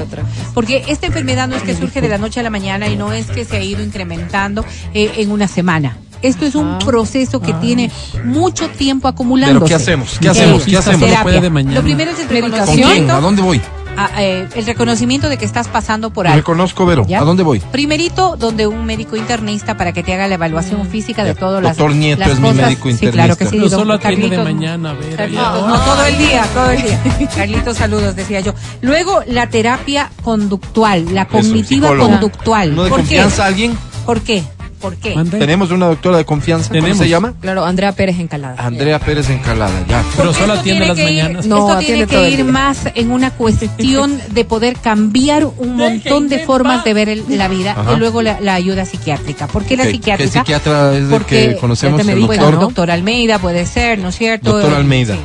Porque 0.53 0.83
esta 0.89 1.07
enfermedad 1.07 1.49
no 1.49 1.57
es 1.57 1.63
que 1.63 1.75
surge 1.77 2.01
de 2.01 2.09
la 2.09 2.19
noche 2.19 2.41
a 2.41 2.43
la 2.43 2.51
mañana 2.51 2.89
y 2.89 2.97
no 2.97 3.13
es 3.13 3.27
que 3.27 3.45
se 3.45 3.57
ha 3.57 3.63
ido 3.63 3.83
incrementando 3.83 4.65
eh, 4.93 5.13
en 5.17 5.31
una 5.31 5.49
semana. 5.49 5.97
Esto 6.23 6.47
es 6.47 6.55
un 6.55 6.67
Ajá. 6.67 6.79
proceso 6.79 7.41
que 7.41 7.53
tiene 7.55 7.91
mucho 8.25 8.69
tiempo 8.71 9.09
acumulándose. 9.09 9.59
Pero 9.61 9.69
¿qué 9.69 9.75
hacemos? 9.75 10.19
¿Qué 10.19 10.27
Eh, 10.27 10.31
hacemos? 10.31 10.63
¿Qué 10.65 10.71
Quizás 10.71 10.89
hacemos? 10.89 11.01
solo 11.01 11.11
terapia. 11.11 11.23
puede 11.23 11.41
de 11.43 11.51
mañana. 11.51 11.75
Lo 11.77 11.83
primero 11.83 12.11
es 12.11 12.19
el 12.19 12.41
¿Con 12.41 12.75
quién? 12.75 13.11
¿A 13.11 13.21
dónde 13.21 13.43
voy? 13.43 13.61
Ah, 13.97 14.11
eh, 14.23 14.49
el 14.55 14.67
reconocimiento 14.67 15.29
de 15.29 15.37
que 15.37 15.45
estás 15.45 15.69
pasando 15.69 16.11
por 16.11 16.27
algo. 16.27 16.45
conozco, 16.45 16.87
Vero. 16.87 17.05
¿Ya? 17.07 17.21
¿A 17.21 17.25
dónde 17.25 17.43
voy? 17.43 17.61
Primerito, 17.61 18.37
donde 18.37 18.67
un 18.67 18.85
médico 18.85 19.17
internista 19.17 19.77
para 19.77 19.93
que 19.93 20.03
te 20.03 20.13
haga 20.15 20.29
la 20.29 20.35
evaluación 20.35 20.87
física 20.89 21.25
de 21.25 21.35
todas 21.35 21.63
las, 21.63 21.77
doctor 21.77 21.95
Nieto 21.97 22.21
las 22.21 22.31
es 22.31 22.41
mi 22.41 22.49
cosas. 22.49 22.63
médico 22.67 22.91
Sí, 22.91 22.97
claro 23.09 23.37
que 23.37 23.45
internista. 23.45 23.51
sí. 23.51 23.57
Pero 23.57 23.69
solo 23.71 23.95
atiende 23.95 24.29
de 24.37 24.45
mañana, 24.45 24.93
Vero. 24.95 25.27
Ya. 25.27 25.43
no, 25.43 25.79
todo 25.81 26.07
el 26.07 26.19
día, 26.19 26.47
todo 26.55 26.71
el 26.71 26.83
día. 26.83 27.01
Carlitos, 27.37 27.77
saludos, 27.77 28.17
decía 28.17 28.41
yo. 28.41 28.55
Luego, 28.83 29.23
la 29.27 29.49
terapia 29.49 30.11
conductual, 30.23 31.15
la 31.15 31.27
cognitiva 31.27 31.89
psicólogo. 31.89 32.11
conductual. 32.11 32.75
¿No 32.75 32.85
de 32.85 32.91
¿Por 32.91 32.99
confianza 33.01 33.37
qué? 33.37 33.43
a 33.43 33.47
alguien? 33.47 33.79
¿Por 34.07 34.21
qué? 34.23 34.45
¿Por 34.85 34.97
qué? 34.97 35.15
Mande. 35.15 35.39
Tenemos 35.39 35.71
una 35.71 35.87
doctora 35.87 36.19
de 36.19 36.25
confianza. 36.25 36.69
¿Cómo 36.69 36.81
Tenemos. 36.83 36.99
se 36.99 37.09
llama? 37.09 37.35
Claro, 37.41 37.65
Andrea 37.65 37.93
Pérez 37.93 38.19
Encalada. 38.19 38.57
Andrea 38.65 38.99
Pérez 38.99 39.31
Encalada, 39.31 39.85
ya. 39.89 40.05
Pero 40.17 40.33
solo 40.35 40.53
atiende 40.53 40.87
las 40.87 40.97
que 40.97 41.03
ir- 41.11 41.23
mañanas. 41.23 41.47
No, 41.47 41.69
esto 41.71 41.79
tiene 41.87 42.07
que 42.07 42.31
ir 42.31 42.45
más 42.45 42.79
en 42.95 43.11
una 43.11 43.31
cuestión 43.31 44.21
de 44.33 44.45
poder 44.45 44.77
cambiar 44.77 45.47
un 45.47 45.77
montón 45.77 46.29
de 46.29 46.41
formas 46.41 46.85
de 46.85 46.95
ver 46.95 47.09
el- 47.09 47.25
la 47.29 47.49
vida 47.49 47.73
Ajá. 47.73 47.95
y 47.95 47.97
luego 47.97 48.21
la, 48.23 48.41
la 48.41 48.55
ayuda 48.55 48.85
psiquiátrica. 48.85 49.47
¿Por 49.47 49.65
qué 49.65 49.77
la 49.77 49.85
psiquiátrica? 49.85 50.17
¿Qué 50.33 50.39
psiquiatra 50.39 50.93
es 50.95 51.05
el 51.05 51.09
Porque 51.09 51.49
que 51.51 51.57
conocemos? 51.57 52.01
El 52.01 52.07
me 52.07 52.15
doctor. 52.15 52.53
el 52.55 52.61
doctor 52.61 52.91
Almeida 52.91 53.39
puede 53.39 53.67
ser, 53.67 53.99
¿no 53.99 54.09
es 54.11 54.17
cierto? 54.17 54.53
Doctor 54.53 54.75
Almeida. 54.75 55.15
sí. 55.15 55.21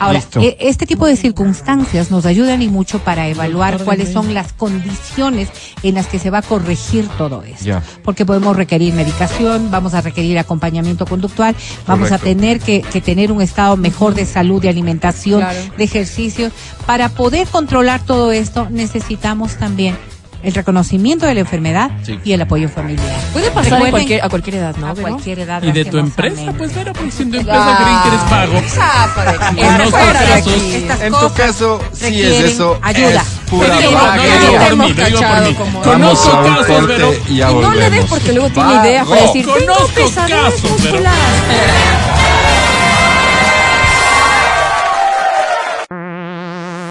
Ahora, 0.00 0.18
Listo. 0.18 0.40
eh, 0.40 0.56
este 0.60 0.86
tipo 0.86 1.06
de 1.06 1.14
circunstancias 1.16 2.10
nos 2.10 2.26
ayudan 2.26 2.62
y 2.62 2.68
mucho 2.68 2.98
para 3.00 3.28
evaluar 3.28 3.72
Doctor 3.72 3.84
cuáles 3.84 4.12
son 4.12 4.34
las 4.34 4.52
condiciones 4.54 5.48
en 5.82 5.94
las 5.94 6.06
que 6.06 6.18
se 6.18 6.30
va 6.30 6.38
a 6.38 6.42
corregir 6.42 7.06
todo 7.18 7.42
esto. 7.42 7.80
Porque 8.02 8.24
podemos 8.26 8.56
requerir 8.56 8.94
medicación, 8.94 9.70
vamos 9.70 9.94
a 9.94 10.00
requerir 10.00 10.38
acompañamiento 10.38 11.06
conductual, 11.06 11.54
vamos 11.86 12.10
a 12.12 12.18
tener 12.18 12.60
que, 12.60 12.80
que 12.82 13.00
tener 13.00 13.30
un 13.30 13.42
estado 13.42 13.76
mejor 13.76 14.14
de 14.14 14.24
salud, 14.26 14.60
de 14.62 14.68
alimentación, 14.70 15.40
Claro. 15.40 15.58
de 15.76 15.84
ejercicio. 15.84 16.50
Para 16.86 17.08
poder 17.10 17.46
controlar 17.48 18.00
todo 18.04 18.32
esto 18.32 18.68
necesitamos 18.70 19.56
también 19.56 19.96
el 20.42 20.54
reconocimiento 20.54 21.26
de 21.26 21.34
la 21.34 21.40
enfermedad 21.40 21.90
Sí. 22.02 22.18
y 22.24 22.32
el 22.32 22.40
apoyo 22.42 22.68
familiar. 22.68 23.06
Puede 23.32 23.50
pasar 23.50 23.82
a 23.86 23.90
cualquier, 23.90 24.24
a 24.24 24.28
cualquier 24.28 24.56
edad, 24.56 24.76
¿no? 24.76 24.88
a 24.88 24.94
cualquier 24.94 25.40
edad. 25.40 25.62
Y 25.62 25.72
de 25.72 25.84
tu 25.84 25.98
empresa, 25.98 26.52
pues 26.56 26.76
era 26.76 26.92
pues 26.92 27.14
si 27.14 27.22
en 27.24 27.30
tu 27.30 27.36
empresa 27.38 27.78
creen 27.78 28.00
que 28.02 28.08
eres 28.08 28.22
pago. 28.30 28.52
Casos. 29.60 30.52
Estas 30.72 31.00
En 31.02 31.12
tu 31.12 31.32
caso, 31.34 31.80
sí 31.92 32.22
es 32.22 32.44
eso. 32.52 32.78
Ayuda. 32.82 33.20
Es 33.22 33.28
pura 33.50 33.68
Lo 33.68 33.78
digo, 33.80 33.90
no, 33.90 34.16
lo 34.16 34.22
digo 34.22 34.22
vaguería. 34.22 34.60
por 34.68 34.76
mí, 34.76 34.92
lo 34.94 35.04
digo 35.06 35.20
por 35.20 35.40
mí. 35.48 35.54
Como- 35.54 35.80
Vamos 35.82 36.18
Conozco 36.20 36.30
a 36.38 36.44
casos, 36.44 36.66
corte 36.66 37.22
y 37.28 37.38
no 37.40 37.74
le 37.74 37.90
des 37.90 38.04
porque 38.06 38.32
luego 38.32 38.50
tiene 38.50 38.74
ideas 38.76 39.06
para 39.08 39.22
decir, 39.22 39.46
Conozco 39.46 40.14
casos, 40.14 40.70
pero- 40.82 40.98